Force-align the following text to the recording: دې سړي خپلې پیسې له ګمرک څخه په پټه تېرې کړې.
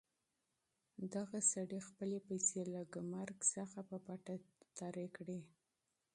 دې 1.13 1.39
سړي 1.51 1.79
خپلې 1.89 2.17
پیسې 2.27 2.61
له 2.73 2.81
ګمرک 2.93 3.39
څخه 3.55 3.79
په 3.89 3.97
پټه 4.05 4.35
تېرې 4.77 5.07
کړې. 5.15 5.39